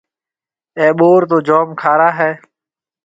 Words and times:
اَي 0.77 0.87
ٻُور 0.97 1.21
تو 1.29 1.37
جوم 1.47 1.69
کارا 1.81 2.09
هيَ۔ 2.19 2.31